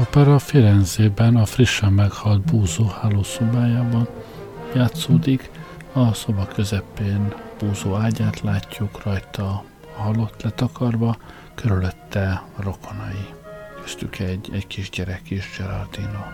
[0.00, 4.08] opera Firenzében a frissen meghalt búzó hálószobájában
[4.74, 5.50] játszódik.
[5.92, 9.64] A szoba közepén búzó ágyát látjuk, rajta
[9.96, 11.16] a halott letakarva,
[11.54, 13.26] körülötte rokonai.
[13.82, 16.24] Köztük egy, egy kis gyerek is, Gerardino.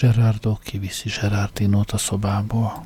[0.00, 2.85] Gerardo kiviszi Gerardinót a szobából.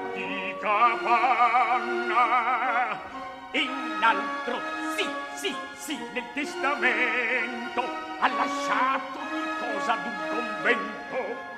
[0.61, 2.25] panna
[3.51, 3.69] in
[4.01, 4.59] altro
[4.95, 5.05] sì
[5.35, 7.81] sì sì nel testamento
[8.19, 9.19] ha lasciato
[9.59, 11.49] cosa d'un convento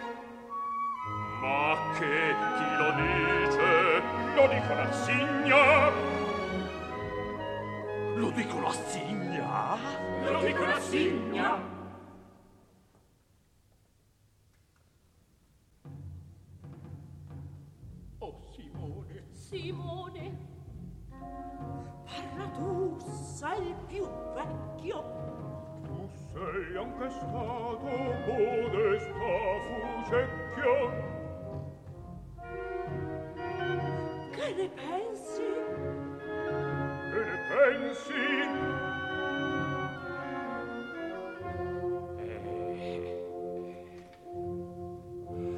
[1.43, 4.01] Ma che chi lo dice?
[4.33, 5.91] Lo dico la signa?
[8.15, 9.77] Lo dico la signa?
[10.31, 11.82] Lo dico la signa?
[19.53, 20.35] Simone!
[22.05, 22.97] Parla tu,
[23.37, 24.03] sei più
[24.33, 25.03] vecchio!
[25.83, 27.87] Tu sei anche stato
[28.25, 29.29] modesta
[29.61, 30.75] fucecchio
[34.31, 35.47] Che ne pensi?
[37.11, 38.21] Che ne pensi?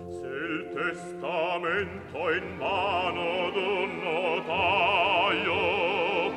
[0.10, 3.85] Se il testamento è in mano d'un
[4.56, 6.31] guaio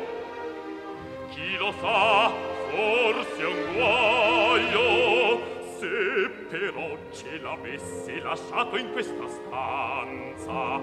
[1.31, 2.31] chi lo sa
[2.71, 5.41] forse un guaio
[5.79, 10.81] se però ce l'avesse lasciato in questa stanza.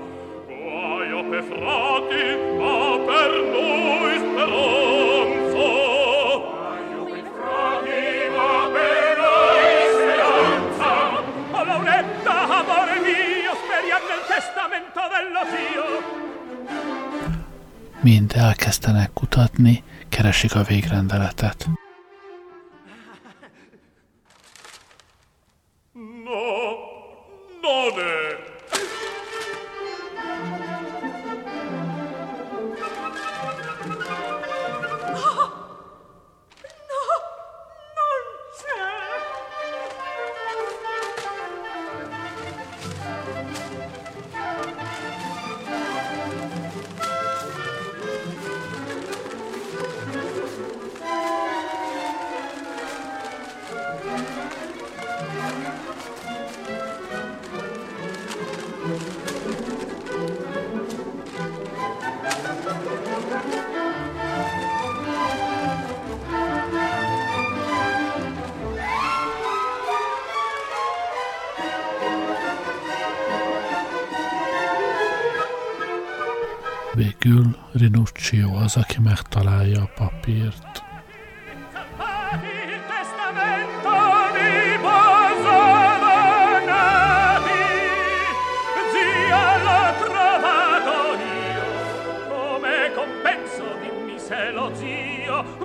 [0.48, 2.24] Guaio per frati
[2.58, 4.85] ma per noi sperò
[18.06, 21.68] Mind elkezdenek kutatni, keresik a végrendeletet.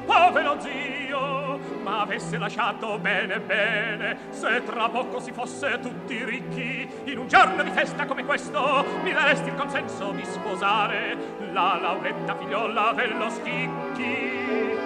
[0.04, 7.18] Povero zio, ma avesse lasciato bene bene, se tra poco si fosse tutti ricchi, in
[7.18, 11.16] un giorno di festa come questo, mi daresti il consenso di sposare
[11.52, 14.78] la Lauretta figliola dello Schicchi.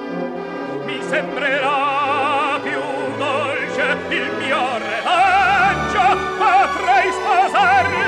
[0.84, 2.80] Mi sembrerà più
[3.16, 8.03] dolce il mio revaggio, potrei sposarla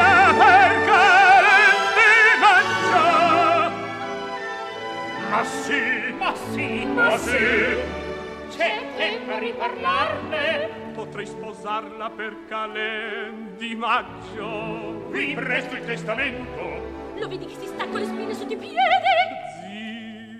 [5.37, 7.37] Ma sì, ma sì, ma sì.
[8.49, 10.93] C'è tempo a riparlarne.
[10.95, 15.11] Potrei sposarla per Calè di maggio.
[15.11, 16.61] Vi presto il testamento.
[17.19, 18.77] Lo vedi che si sta con le spine sotto i piedi?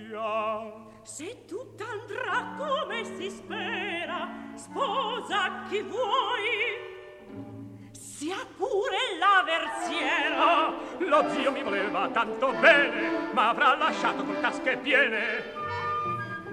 [0.09, 0.73] Zia.
[1.03, 6.96] Se tutto andrà come si spera, sposa chi vuoi.
[8.19, 10.73] Sia pure la versiera.
[11.07, 15.43] Lo zio mi voleva tanto bene, ma avrà lasciato con tasche piene.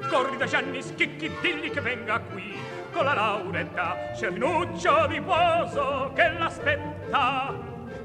[0.09, 2.53] Corri da Gianni Schicchi, digli che venga qui
[2.91, 3.95] con la lauretta.
[4.13, 7.55] C'è Rinuccio di Poso che l'aspetta.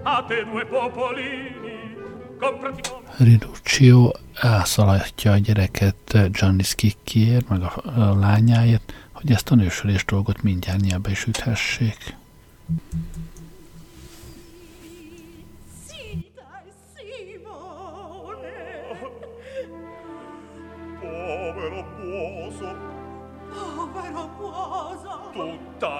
[0.05, 1.96] A te due popolini,
[2.38, 3.02] comprati con...
[3.16, 10.43] Rinuccio elszaladja a gyereket Gianni Skikkiért, meg a, a lányáért, hogy ezt a nősülés dolgot
[10.43, 12.16] mindjárt nyelbe is üthessék.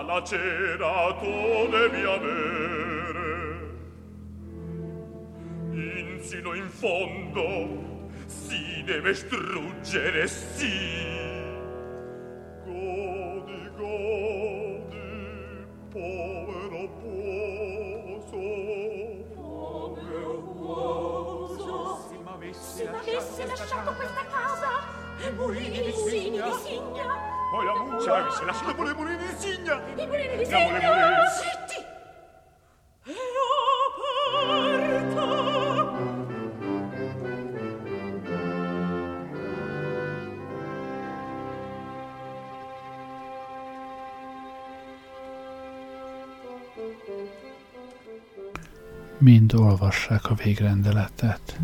[0.08, 3.66] la cera tu devi avere.
[5.70, 11.27] Insino in fondo si deve struggere, sì.
[28.08, 28.82] Poi la muccia l'avesse lasciato.
[28.82, 29.74] Le mulini di signa!
[29.96, 30.94] I mulini di Andiamo, le signa.
[30.94, 31.29] mulini.
[31.36, 31.81] Zitti.
[33.05, 33.46] E io
[33.96, 34.46] parto.
[49.19, 51.58] Mind olvassák a végrendeletet.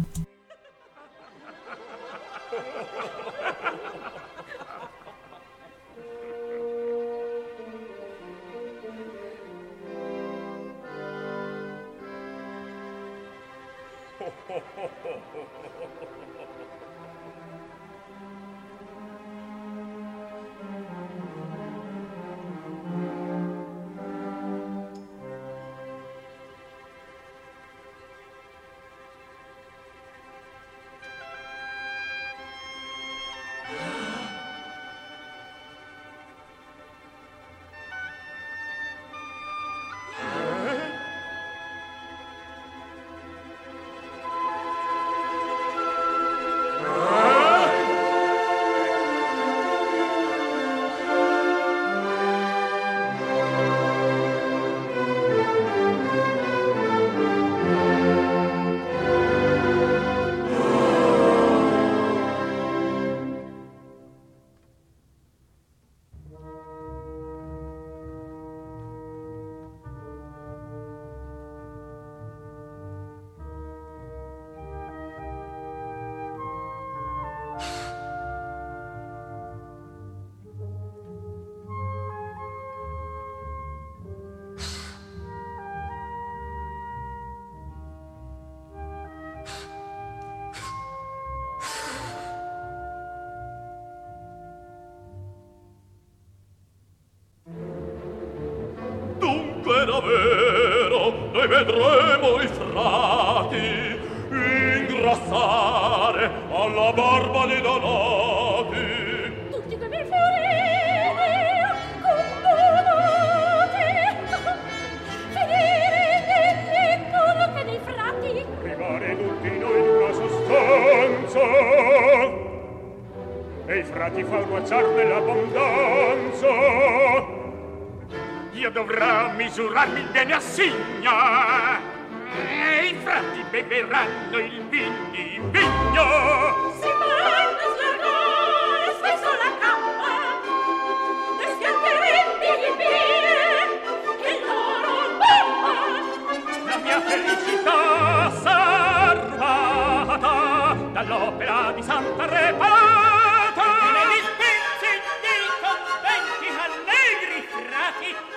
[152.24, 153.62] Di Santa Reparata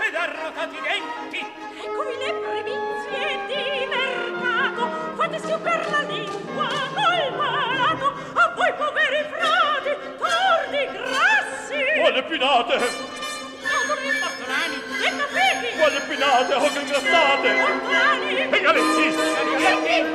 [0.08, 1.46] ed arrotati denti
[1.78, 4.84] qui le primizie di mercato
[5.16, 12.76] fatesi per la lingua col malato a voi poveri frati tordi grassi quale pinate
[13.84, 17.50] Odori portolani e capiti quale pinate o che ingrassate
[18.50, 19.56] e galezzissimi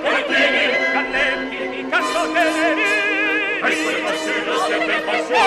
[0.02, 3.11] Portini, cannetti di cassoteneri
[3.64, 5.46] ecco le passioni siete passioni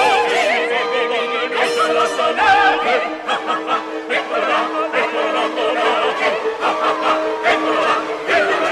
[8.28, 8.65] ecco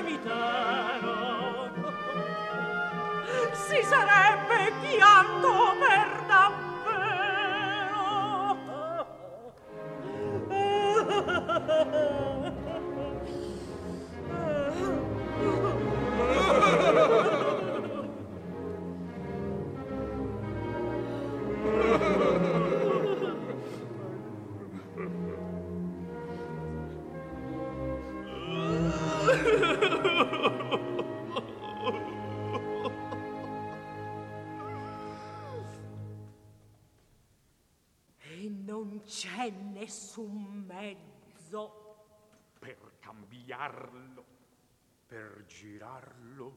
[0.00, 0.31] la
[39.00, 41.80] c'è nessun mezzo
[42.58, 44.24] per cambiarlo,
[45.06, 46.56] per girarlo,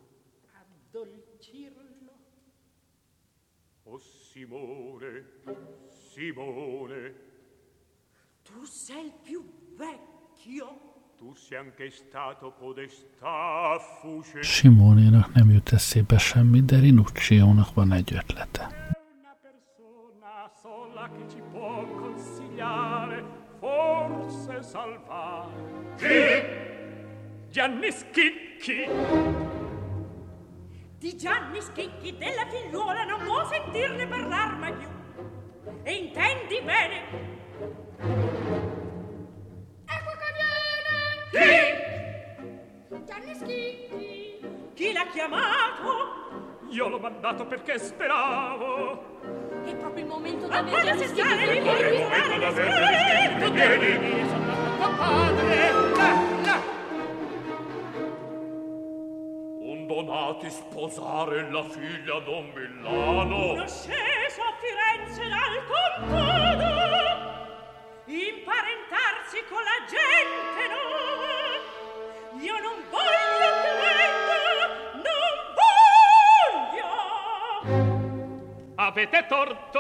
[0.54, 2.14] addolcirlo.
[3.84, 5.26] Oh Simone,
[5.88, 7.14] Simone,
[8.42, 9.44] tu sei il più
[9.76, 10.94] vecchio.
[11.18, 14.44] Tu sei anche stato podestà fusce.
[14.44, 18.86] Simónénak nem jut eszébe semmi, de Rinucciónak van egy ötlete.
[22.56, 23.24] Consigliare,
[23.60, 25.94] forse salvare.
[25.98, 27.50] Chi?
[27.50, 28.88] Gianni Schicchi.
[30.98, 34.88] Di Gianni Schicchi della figliuola non può sentirne parlar mai più.
[35.84, 37.02] E intendi bene?
[39.86, 40.32] Ecco che
[41.32, 41.78] viene!
[42.90, 43.04] Chi?
[43.06, 44.40] Gianni Schicchi.
[44.74, 46.55] Chi l'ha chiamato?
[46.70, 49.14] Io l'ho mandato perché speravo
[49.66, 54.54] è proprio il momento da vedere Ancora si stare, vieni, vieni, vieni, vieni, vieni, sono
[54.78, 56.12] tuo padre, là,
[56.44, 56.60] là.
[59.60, 63.54] Un donati sposare la figlia don Villano.
[63.54, 66.68] Un sceso a Firenze dal contado,
[68.06, 70.84] imparentarsi con la gente, no.
[72.42, 73.65] Io non voglio
[78.96, 79.80] avete torto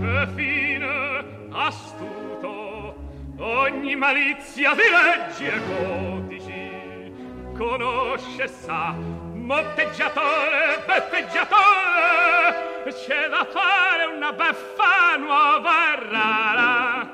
[0.00, 2.94] e fine astuto
[3.38, 7.12] ogni malizia di leggi e codici
[7.56, 17.10] conosce sa motteggiatore beffeggiatore c'è da fare una beffa nuova e rara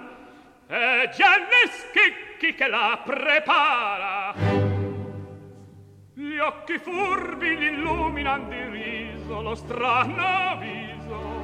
[0.69, 4.35] e già ne schicchi che la prepara.
[6.13, 8.66] Gli occhi furbi gli illuminan di
[9.43, 11.37] lo strano viso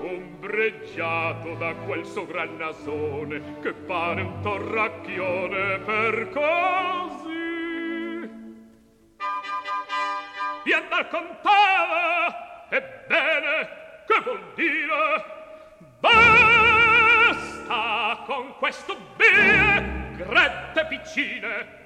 [0.00, 7.36] ombreggiato da quel sovran nasone che pare un torracchione per così.
[10.64, 12.34] Vien dal contado
[12.70, 13.68] ebbene
[14.06, 15.24] che vuol dire?
[16.00, 17.42] Basta
[18.26, 21.76] con questo bie grette piccine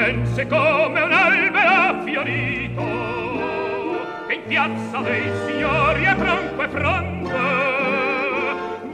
[0.00, 2.82] Firenze come un albero fiorito
[4.26, 7.36] che in piazza dei signori è franco e franco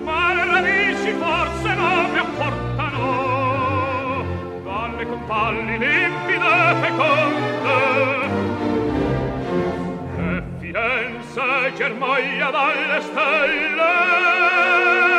[0.03, 4.25] ma le radici forse non mi apportano.
[4.65, 8.25] Dalle compalli limpide e feconde
[10.19, 15.16] e Firenze germoglia dalle stelle.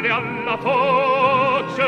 [0.00, 1.84] Correre alla foce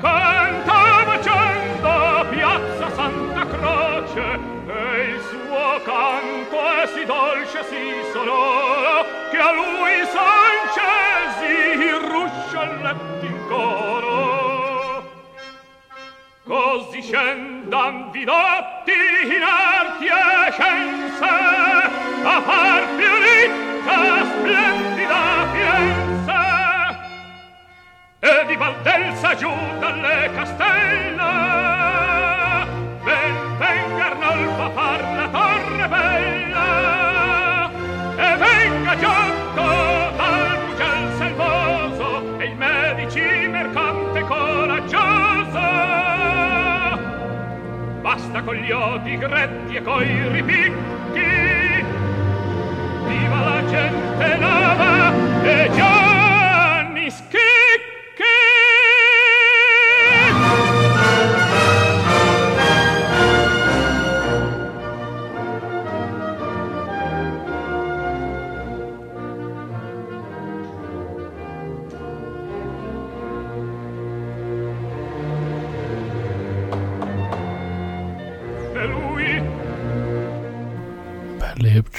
[0.00, 0.72] canta
[1.04, 9.52] facendo piazza Santa Croce e il suo canto è sì dolce sì sonoro che a
[9.52, 15.10] lui Sancesi ruscelletti in coro.
[16.44, 18.92] Così scendan vidotti
[19.24, 21.24] inerti e scienze
[22.24, 24.91] a far più ricca splendida
[28.40, 31.22] e di Valdelsa giù dalle castelle
[33.04, 37.70] ben venga Arnolfo a far la torre bella
[38.16, 39.62] e venga Giotto
[40.16, 45.60] dal Bugel selvoso e il medici mercante coraggioso.
[48.00, 51.84] Basta con gli odi gretti e coi ripicchi
[53.06, 56.11] viva la gente nova e Gianni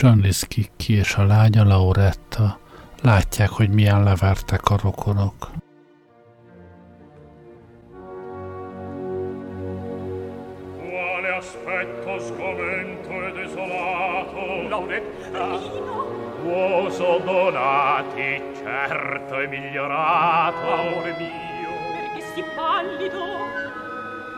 [0.04, 2.60] John Liszkiki és a lánya Lauretta
[3.02, 5.50] látják, hogy milyen levertek a rokonok.
[10.78, 15.48] Quale aspetto sgomento e desolato Lauretta.
[16.46, 20.72] Uoso donati certo è migliorato.
[20.72, 21.72] Amore mio.
[21.96, 23.26] Perché si pallido.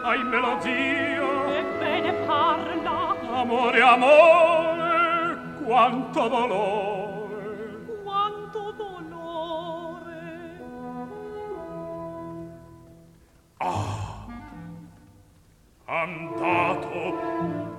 [0.04, 1.28] Ahimè lo zio.
[1.62, 3.16] Ebbene parla.
[3.40, 4.75] Amore, amore
[5.66, 7.86] Quanto dolore.
[8.04, 10.22] Quanto dolore.
[15.86, 17.18] Andato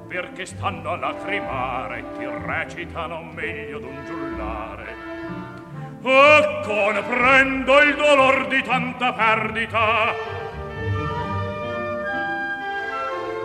[0.09, 4.94] perché stanno a lacrimare ti recitano meglio d'un giullare.
[6.03, 10.12] Ecco ne prendo il dolor di tanta perdita.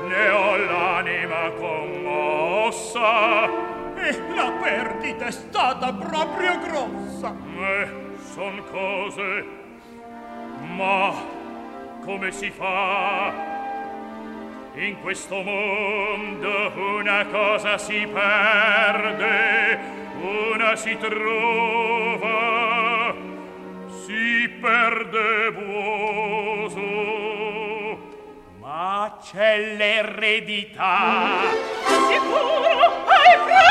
[0.08, 3.10] Ne ho l'anima commossa
[4.04, 7.36] E la perdita è stata proprio grossa.
[7.56, 7.88] Eh,
[8.34, 9.46] son cose.
[10.76, 11.14] Ma
[12.04, 13.32] come si fa?
[14.74, 19.80] In questo mondo una cosa si perde
[20.22, 22.40] una si trova.
[24.06, 26.92] Si perde buoso
[28.60, 31.42] ma c'è l'eredità.
[31.86, 33.71] Sicuro ai frati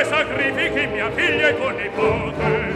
[0.00, 2.72] che sacrifichi mia figlia e tuo nipote.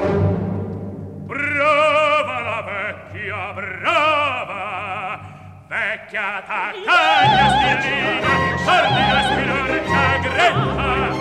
[1.24, 5.20] Brava la vecchia, brava,
[5.66, 8.32] vecchia taccagna stilina,
[8.64, 11.13] sordida spinarcia gretta,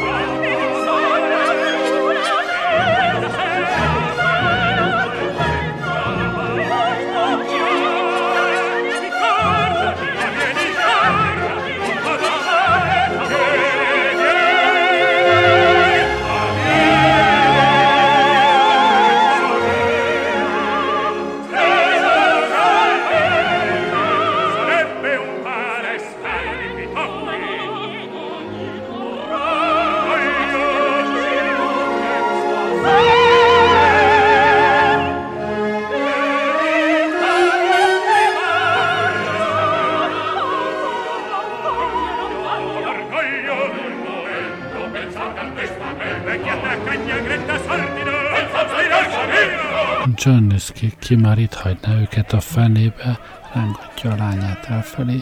[50.24, 53.20] Csörnöszki ki már itt hagyná őket a fenébe,
[53.54, 55.18] rángatja a lányát elfelé,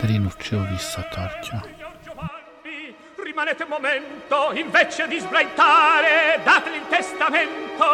[0.00, 1.64] de Rinuccio visszatartja.
[3.16, 7.88] Rimanete un momento, invece di sbraitare, dateli il testamento,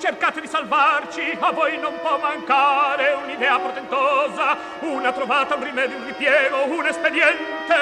[0.00, 6.06] cercate di salvarci, a voi non può mancare un'idea portentosa, una trovata, un rimedio, un
[6.06, 7.80] ripiego, un espediente.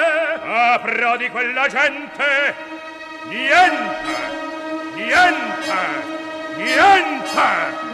[0.83, 2.55] Però di quella gente,
[3.29, 4.15] niente,
[4.95, 5.79] niente,
[6.57, 7.88] niente!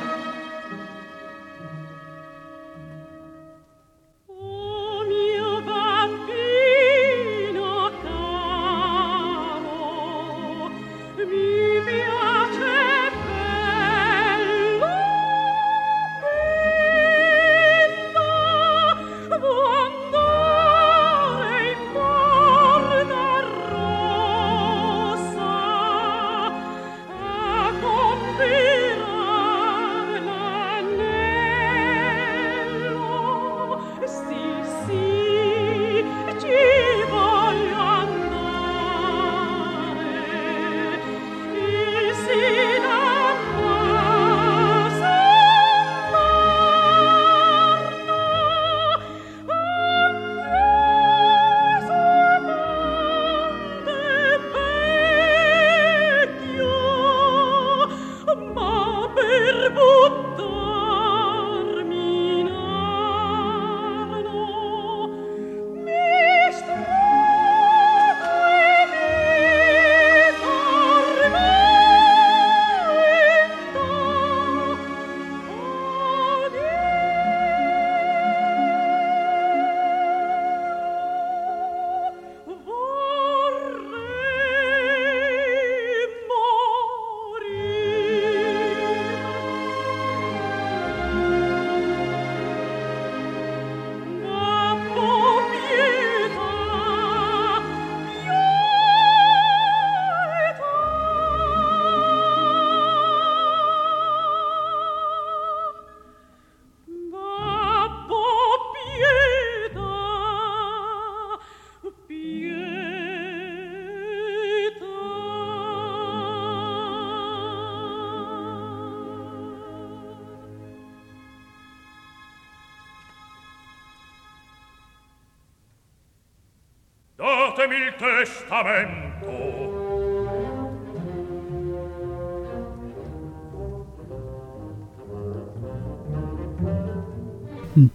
[127.97, 129.73] Testamento.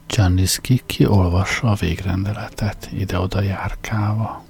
[0.06, 4.49] Gianniski kiolvassa a végrendeletet ide-oda járkálva.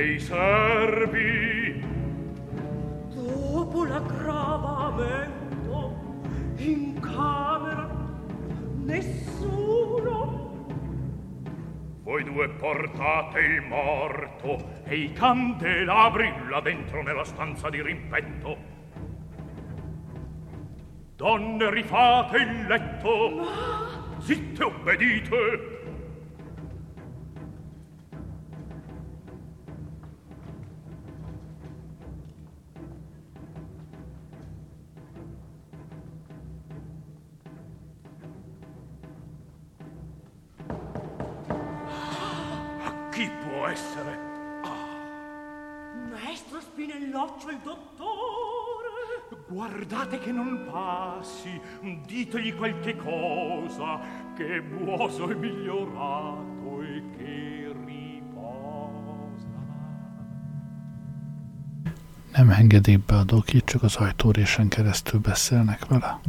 [0.00, 1.84] Nei servi.
[3.12, 5.94] Dopo l'aggravamento,
[6.56, 7.86] in camera,
[8.76, 10.38] nessuno
[12.02, 18.56] voi due portate il morto e i candelabri là dentro nella stanza di rimpetto.
[21.14, 23.30] Donne, rifate il letto.
[23.36, 25.69] Ma zitte obbedite
[52.30, 54.00] ditegli qualche cosa,
[54.36, 59.48] che buoso e migliorato e che riposa.
[62.32, 66.20] Nem engedélybe adok itt, csak az ajtórésen keresztül beszélnek vele.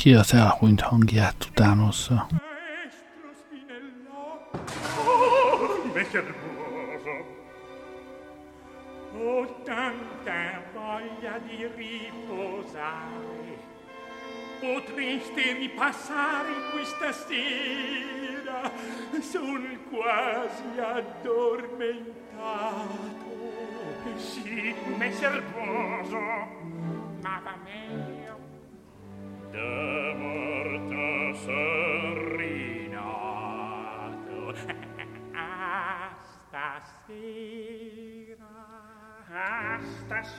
[0.00, 2.26] Gianniszki ki az elhunyt hangját utánozza.
[2.30, 3.30] Maestro
[6.52, 7.24] Spinelloccio!
[9.14, 13.58] Oh, tanta voglia di riposare.
[14.60, 18.60] Potreste ripassare questa sera?
[19.20, 22.18] Sono quasi addormentato.
[24.16, 26.18] sì, messer Boso.
[27.22, 28.19] Ma va meglio.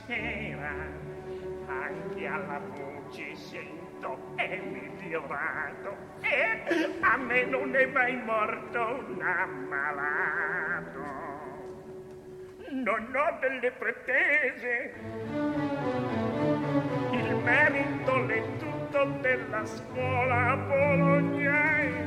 [0.02, 1.00] Stasera.
[1.66, 5.96] Anche alla voce sento è migliorato.
[6.20, 11.00] E a me non è mai morto un ammalato.
[12.70, 14.94] Non ho delle pretese.
[17.12, 22.00] Il merito è tutto della scuola bolognese.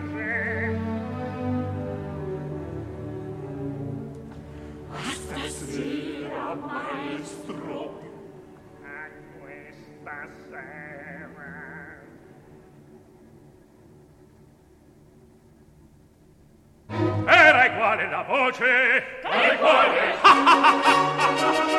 [5.02, 7.55] Stasera, maestro.
[17.28, 19.04] Era eguale la voce.
[19.22, 20.14] Tale quale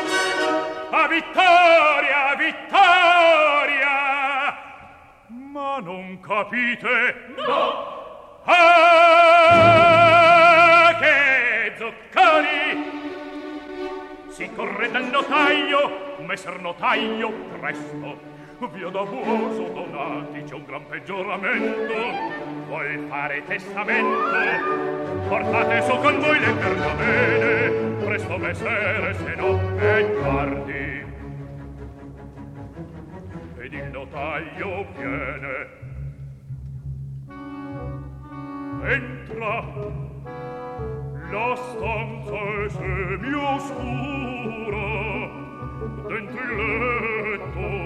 [0.88, 3.86] A vittoria, vittoria!
[5.28, 7.34] Ma non capite?
[7.36, 9.76] no Ah,
[10.98, 12.84] che zocconi!
[14.28, 18.35] Si corre dal notaio, messer notaio, presto!
[18.58, 21.92] Via da Buoso donati c'è un gran peggioramento.
[22.68, 25.28] Vuol fare testamento?
[25.28, 31.04] Portate su con voi le pergamene, presto messere, se no è tardi.
[33.58, 35.68] Ed il notaio viene.
[38.84, 39.64] Entra.
[41.30, 43.74] La stanza è semi-oscura.
[46.08, 47.85] Dentro il letto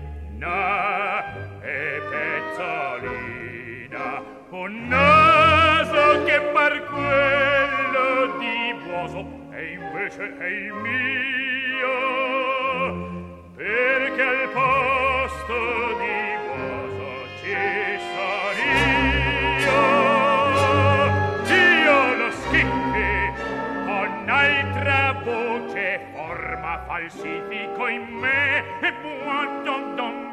[0.41, 3.29] pezzolina e pezzolina.
[4.49, 9.19] Un naso che par quello di buoso
[9.51, 11.95] e invece è il mio.
[13.55, 15.55] Perché al posto
[16.01, 17.55] di buoso ci
[18.11, 18.61] sono
[19.61, 19.83] io.
[21.55, 23.13] Io lo schicchi
[23.85, 30.10] con altra voce forma falsifico in me e buon donnati testando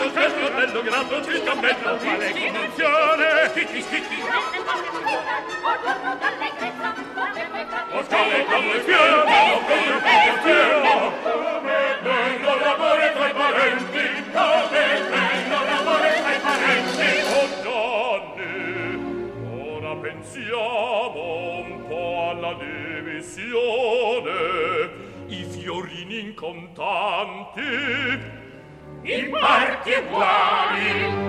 [0.00, 1.98] questo il testo bello grato ci sta bello.
[1.98, 4.16] Fare condizione fitti fitti
[5.60, 6.94] buongiorno d'allegrezza
[7.92, 10.00] o scale con il fiore o con le
[10.42, 13.12] fiore come bello l'amore
[17.34, 18.20] oh,
[19.76, 21.22] ora pensiamo
[21.58, 23.48] un po' alla divisione.
[25.26, 26.34] I fiorini in
[29.30, 31.28] parti uguali.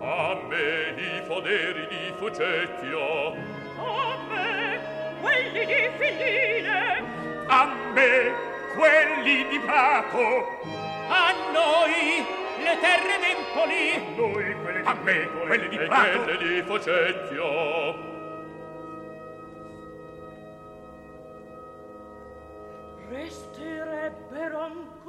[0.00, 3.34] A me i foderi di Fucecchio
[3.78, 4.80] a me
[5.20, 7.02] quelli di Filline
[7.46, 8.32] a me
[8.74, 10.60] quelli di Prato.
[11.08, 12.24] A noi
[12.62, 16.08] le terre d'Empoli noi quelli di a me quelli di Prato.
[16.08, 18.10] e quelli di Fucecchio.
[23.10, 25.01] Resterebbero ancora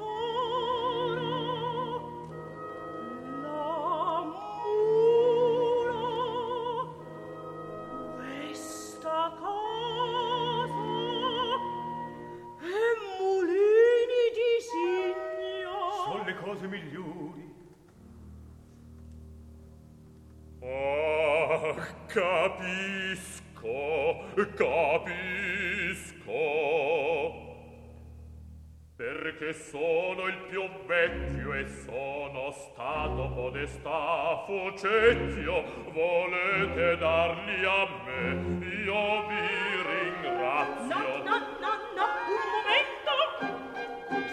[31.03, 38.65] vecchio e sono stato podestà fucecchio volete darli a me?
[38.85, 39.45] Io vi
[39.91, 40.95] ringrazio.
[40.95, 43.13] No no no no un momento.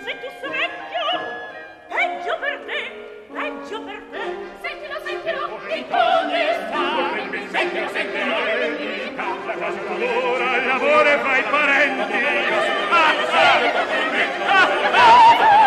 [0.05, 1.07] Se tu sei vecchio
[1.89, 2.81] peggio per te
[3.33, 4.25] peggio per te.
[4.61, 6.85] Sentilo sentilo il podestà
[7.51, 8.39] sentilo sentilo
[9.47, 12.19] la casa lavora il lavoro fa i parenti.
[12.93, 13.15] Ah,
[14.93, 15.60] ah,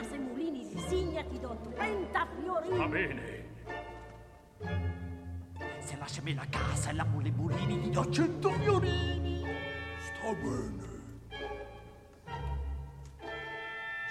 [0.00, 3.48] e mulini di signa ti do 30 fiorini va bene.
[5.78, 9.44] Se lasciami la casa e la mula e mulini gli do 100 fiorini
[9.98, 10.88] sta bene.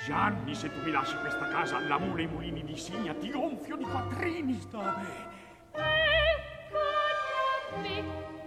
[0.06, 3.30] Gianni, se tu mi lasci questa casa, la mula e i mulini di Signa, ti
[3.30, 4.60] gonfio di quattrini.
[4.60, 5.38] Sta bene.
[5.72, 6.78] Ecco
[8.32, 8.39] la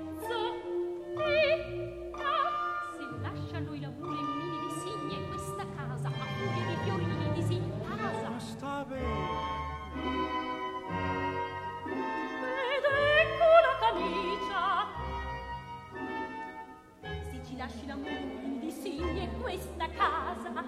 [17.83, 20.65] Se ci lasci la mulini di Signa in questa casa,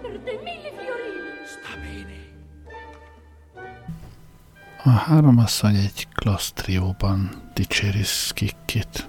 [0.00, 1.46] per te mille fiorini.
[1.46, 2.26] Sta bene.
[4.84, 9.06] A három asszony egy klasztrióban dicséri Skikkit.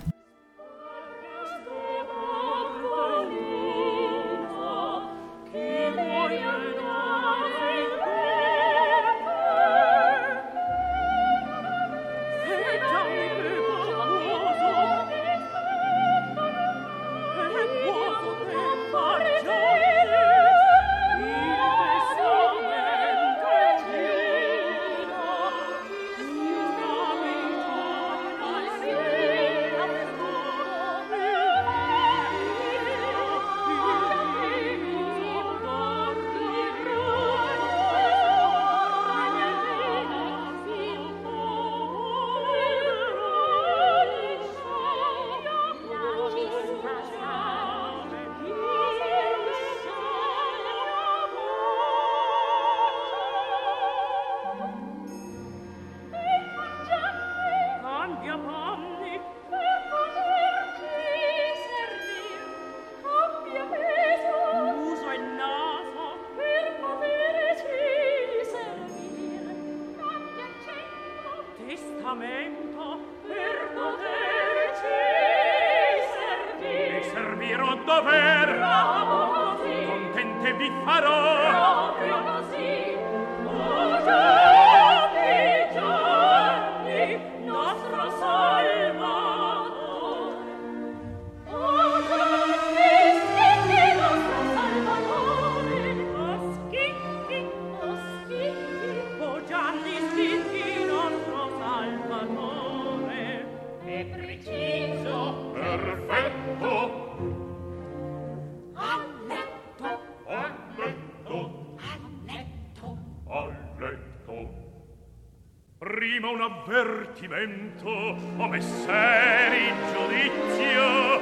[117.20, 121.20] sentimento o messer in giudizio.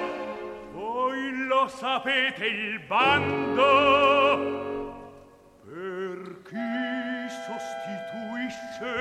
[0.74, 3.66] Voi lo sapete il bando.
[5.66, 8.94] Per chi sostituisce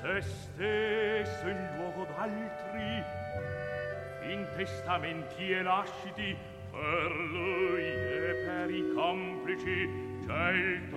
[0.00, 3.02] se stesso in luogo d'altri
[4.30, 6.36] in testamenti e lasciti
[6.70, 9.88] per lui e per i complici
[10.24, 10.88] c'è il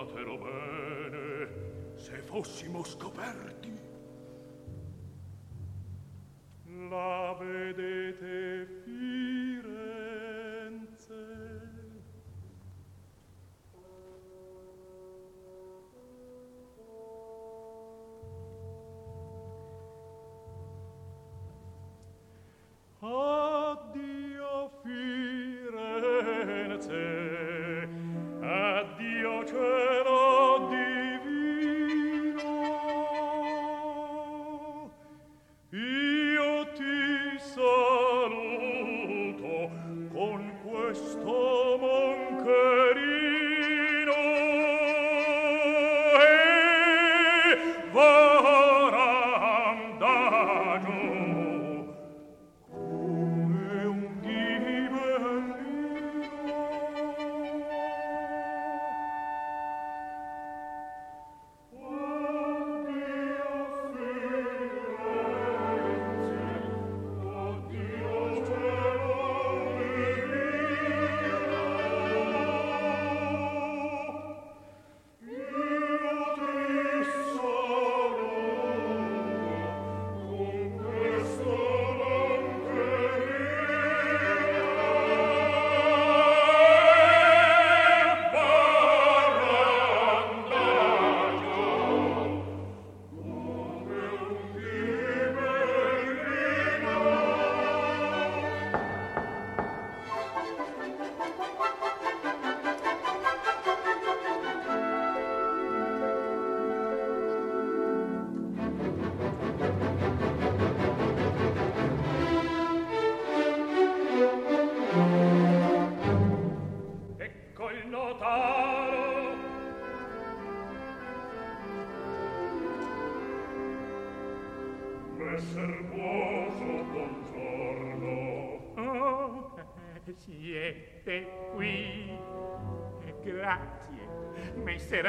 [0.00, 1.48] ricordatelo bene.
[1.96, 3.79] Se fossimo scoperti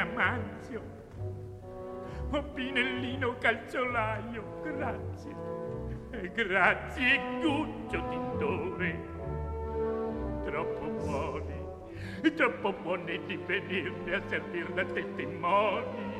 [0.01, 0.81] messer Amanzio.
[2.31, 5.35] Oh, Pinellino calciolaio, grazie.
[6.33, 9.09] Grazie, Guccio Tindore.
[10.43, 16.19] Troppo buoni, troppo buoni di venirmi a servir da testimoni.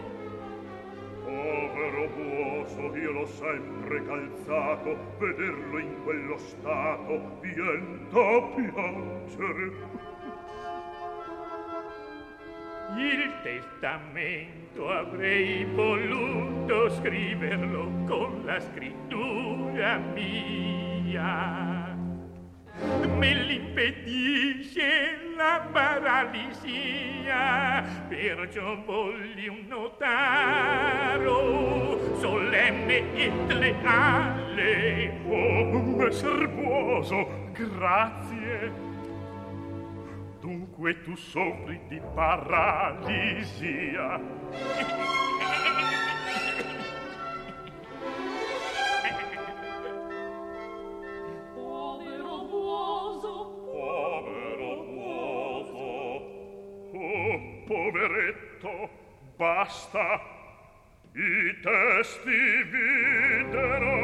[1.24, 10.11] Povero Buoso, io l'ho sempre calzato, vederlo in quello stato vien da piangere.
[12.98, 21.96] il testamento avrei voluto scriverlo con la scrittura mia.
[23.18, 26.32] Me l'impedisce la paralisia
[28.08, 31.40] perciò volli un notaro
[32.18, 38.91] solenne e leale oh messer buoso grazie.
[40.82, 44.20] Dunque tu soffri di paralisia.
[51.54, 53.34] Povero buoso,
[53.70, 55.86] Povero Buoso.
[56.98, 58.90] Oh, poveretto,
[59.38, 60.18] basta.
[61.14, 64.00] I testi videro.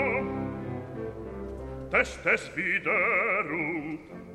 [1.90, 4.27] Testes videru.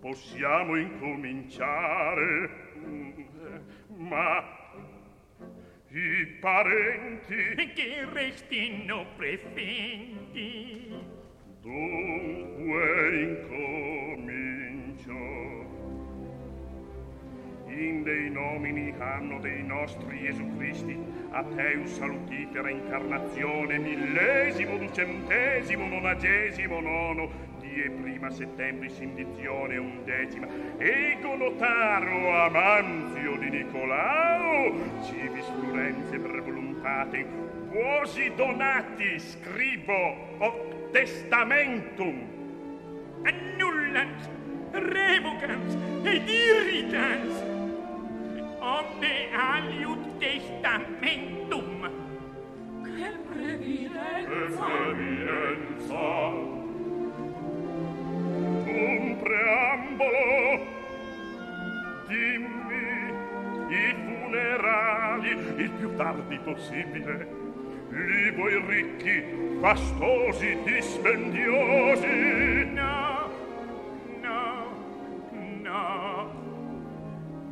[0.00, 2.50] Possiamo incominciare,
[3.96, 4.44] ma
[5.88, 10.94] i parenti che restino presenti.
[11.60, 14.46] Dunque incomincio.
[17.66, 20.96] In dei nomini hanno dei nostri Gesù Cristi,
[21.30, 27.47] a te un salutitera incarnazione millesimo, ducentesimo, nonagesimo, nono,
[27.82, 30.46] e prima settembre sindizione undecima.
[30.78, 34.72] Ego notaro amanzio di Nicolao
[35.04, 37.26] civis plurenze per voluntate
[37.70, 42.36] quosi donati scribo o testamentum.
[43.24, 44.28] Annullans
[44.72, 47.42] revocans ed irritans.
[48.60, 51.90] Omne aliut testamentum?
[52.82, 54.64] Che previdenza!
[54.66, 56.57] Previdenza!
[59.38, 60.66] preambolo
[62.08, 63.12] dimmi
[63.68, 67.36] i funerali il più tardi possibile.
[67.90, 69.22] Li voi ricchi
[69.60, 72.06] fastosi dispendiosi.
[72.74, 73.30] No
[74.22, 74.66] no
[75.62, 76.30] no.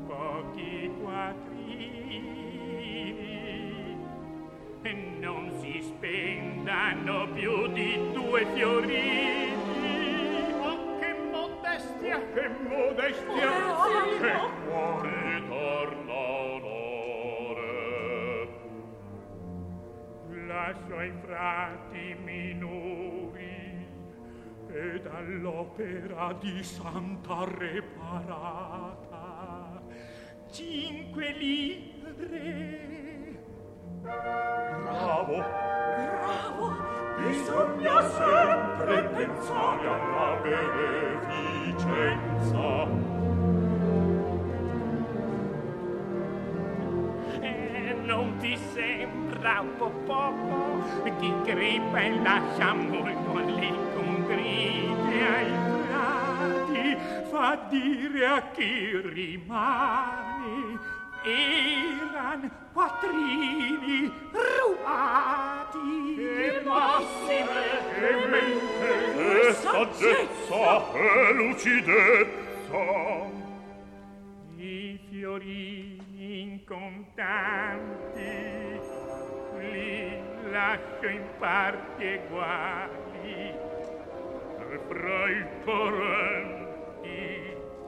[0.06, 2.34] Pochi quattrini
[5.20, 9.35] non si spendano più di due fiorini.
[13.06, 13.50] Modestia
[14.18, 14.34] che
[14.64, 16.12] cuore torna
[16.52, 17.68] onore.
[20.46, 23.86] Lascio ai frati minori
[24.68, 29.14] ed all'opera di santa reparata.
[30.50, 32.74] Cinque lire.
[34.02, 35.36] Bravo.
[35.36, 36.94] Bravo.
[37.16, 41.65] Bisogna sempre pensare alla beneficenza
[47.40, 50.66] e non ti sembra un po' poco
[51.18, 55.52] chi crepa e lascia molto alle congride ai
[55.86, 56.96] frati?
[57.30, 60.75] Fa dire a chi rimane
[61.26, 66.16] eran quattrini rubati.
[66.18, 67.66] E massime
[67.96, 72.84] e mente e saggezza e lucidezza.
[74.56, 77.74] I fiorini incontanti
[79.58, 80.20] li
[80.50, 83.54] lascio in parti eguali.
[84.88, 86.66] Fra i parenti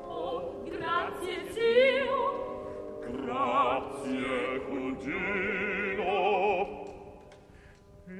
[0.06, 2.57] oh grazie zio
[3.10, 6.06] Grazie, cugino.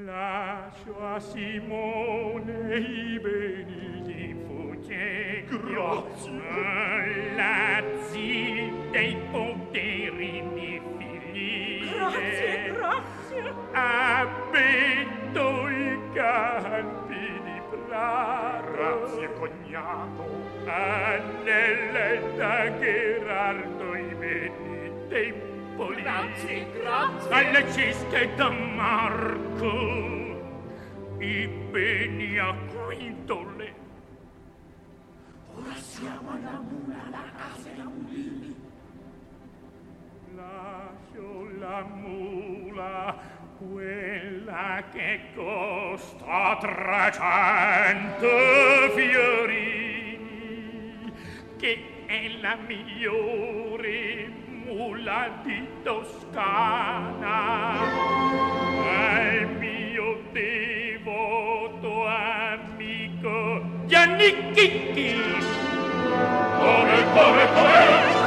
[0.05, 5.59] Lascio a Simone i beni di Fugenio.
[5.61, 7.35] Grazie.
[7.37, 11.91] La zi dei poteri di figli.
[11.91, 13.55] Grazie, grazie.
[13.73, 18.73] Abetto i campi di Prato.
[18.73, 20.25] Grazie, cognato.
[20.65, 23.68] Anelle Gerardo.
[25.09, 26.03] Tempoli.
[26.03, 27.33] Grazie, grazie.
[27.33, 29.73] Alle ciste da Marco,
[31.19, 33.75] i beni a quintole.
[35.55, 38.55] Ora siamo alla mula, la casa la mulini.
[40.35, 43.17] Lascio la mula,
[43.59, 48.29] quella che costa trecento
[48.95, 50.23] fiorini,
[51.57, 57.41] che è la migliore mula di Toscana
[58.85, 65.17] al mio devoto amico Gianni Chicchi
[66.59, 68.19] come come come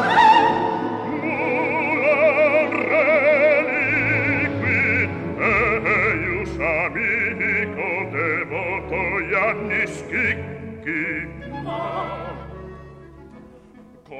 [6.61, 8.97] amico devoto
[9.29, 11.27] Gianni Schicchi.
[11.65, 12.20] Oh.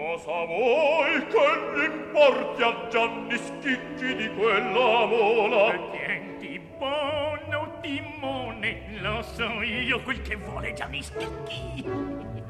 [0.02, 1.46] Cosa vuoi che
[1.76, 5.78] l'importi a Gianni Schicchi di quella mola?
[5.92, 11.86] Tienti buono timone, lo so io quel che vuole Gianni Schicchi.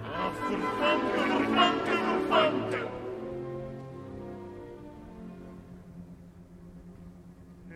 [0.01, 2.89] Ah, furfante, furfante, furfante!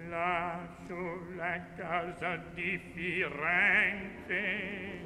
[0.08, 5.05] Lascio la casa di Firenze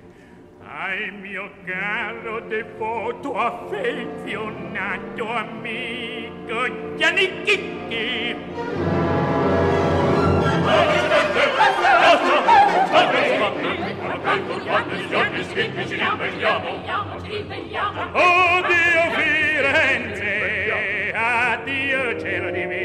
[0.72, 8.36] Ai mio caro devoto affezionato amico Giannichitti.
[18.13, 22.79] Oh Dio Firenze, addio cielo di me.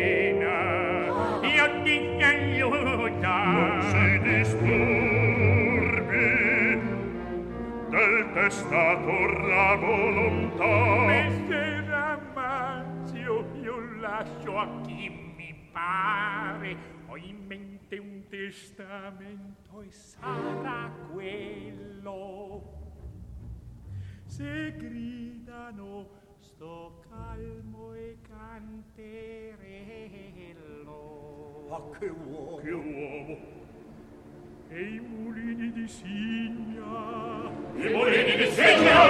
[8.45, 16.77] Del testator la volontà Messer Amanzio io lascio a chi mi pare.
[17.07, 22.63] Ho in mente un testamento e sarà quello.
[24.27, 26.09] Se gridano
[26.41, 28.93] sto calmo e canterello.
[31.71, 32.57] Ah che uomo.
[32.59, 33.64] Che uomo
[34.77, 37.49] e i mulini di Signa.
[37.77, 39.03] I mulini di Signa!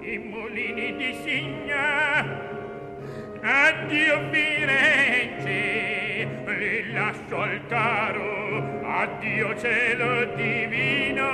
[0.00, 2.53] I mulini di Signa!
[3.44, 11.28] Addio Firenze li lascio al caro addio cielo divino.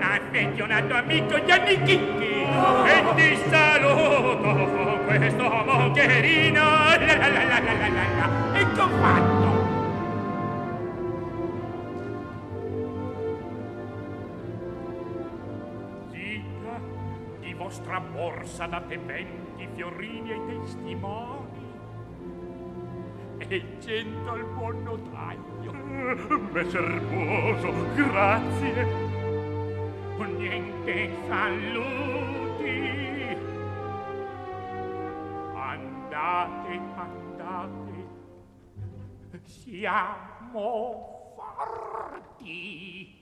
[0.00, 6.60] Affezionato amico Gianni Chicchi e ti saluto questo mocherino.
[6.60, 8.60] La la la la la la la.
[8.60, 9.61] E che ho fatto
[17.72, 21.70] vostra borsa date venti fiorini ai testimoni.
[23.38, 25.72] E cento al buon notaio.
[26.52, 28.86] Messer Buoso grazie.
[30.36, 32.76] Niente saluti.
[35.54, 38.06] Andate andate.
[39.44, 43.21] Siamo forti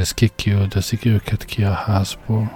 [0.00, 2.52] Janis kikiüldözik őket ki a házból.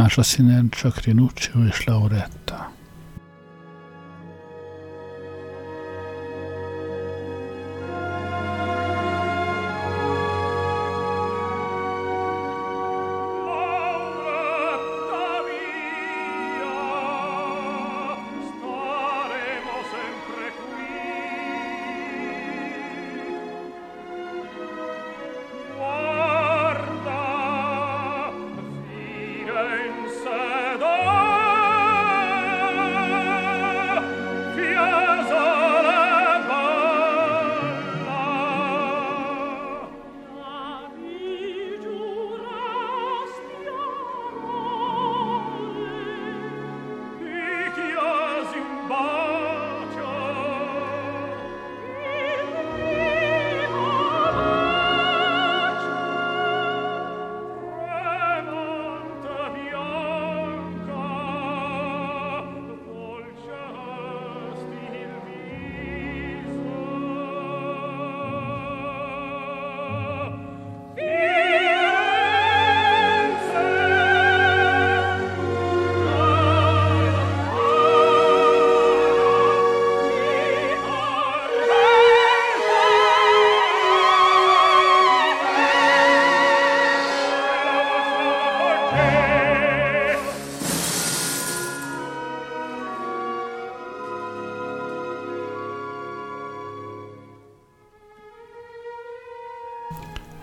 [0.00, 2.39] Más a színen, csak Rinuccio és Lauretta.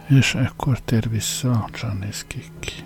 [0.10, 2.82] És ekkor tér vissza Csanészkiki.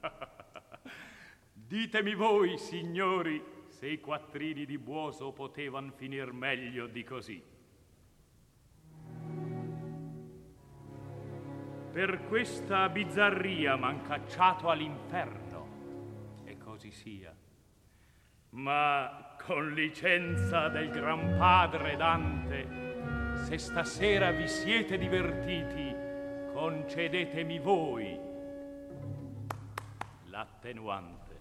[1.68, 7.42] Ditemi voi, signori, se i quattrini di Buoso potevan finir meglio di così.
[11.92, 15.66] Per questa bizzarria m'han cacciato all'inferno,
[16.44, 17.34] e così sia.
[18.50, 22.66] Ma con licenza del gran padre Dante,
[23.44, 25.94] se stasera vi siete divertiti,
[26.52, 28.18] concedetemi voi
[30.26, 31.40] l'attenuante.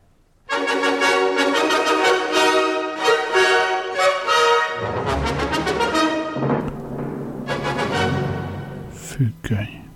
[8.89, 9.90] Függöny.